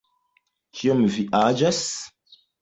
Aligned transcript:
Kiom 0.79 1.03
vi 1.17 1.27
aĝas? 1.41 1.83